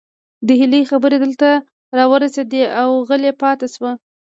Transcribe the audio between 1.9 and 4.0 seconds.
راورسيدې او غلې پاتې شوه